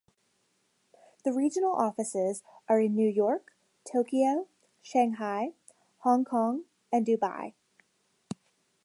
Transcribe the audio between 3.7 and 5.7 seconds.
Tokyo, Shanghai,